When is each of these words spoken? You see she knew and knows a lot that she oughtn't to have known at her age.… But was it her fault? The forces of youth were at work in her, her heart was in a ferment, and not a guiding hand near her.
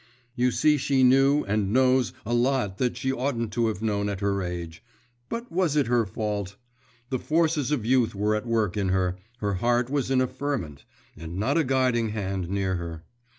You 0.35 0.49
see 0.49 0.77
she 0.77 1.03
knew 1.03 1.43
and 1.43 1.71
knows 1.71 2.11
a 2.25 2.33
lot 2.33 2.79
that 2.79 2.97
she 2.97 3.11
oughtn't 3.13 3.53
to 3.53 3.67
have 3.67 3.83
known 3.83 4.09
at 4.09 4.19
her 4.19 4.41
age.… 4.41 4.83
But 5.29 5.51
was 5.51 5.75
it 5.75 5.85
her 5.85 6.07
fault? 6.07 6.55
The 7.11 7.19
forces 7.19 7.69
of 7.69 7.85
youth 7.85 8.15
were 8.15 8.33
at 8.33 8.47
work 8.47 8.75
in 8.75 8.89
her, 8.89 9.19
her 9.41 9.53
heart 9.53 9.91
was 9.91 10.09
in 10.09 10.19
a 10.19 10.25
ferment, 10.25 10.85
and 11.15 11.37
not 11.37 11.55
a 11.55 11.63
guiding 11.63 12.09
hand 12.09 12.49
near 12.49 12.77
her. 12.77 13.03